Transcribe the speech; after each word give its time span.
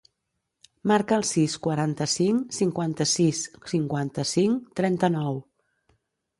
Marca 0.91 1.19
el 1.21 1.25
sis, 1.31 1.57
quaranta-cinc, 1.67 2.57
cinquanta-sis, 2.61 3.45
cinquanta-cinc, 3.75 4.69
trenta-nou. 4.83 5.43